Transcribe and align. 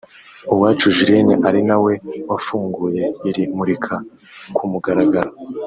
Uwacu 0.53 0.87
Julienne 0.95 1.35
ari 1.47 1.61
na 1.67 1.77
we 1.83 1.93
wafunguye 2.29 3.03
iri 3.29 3.43
murika 3.55 3.95
ku 4.55 4.63
mugaragaro 4.71 5.31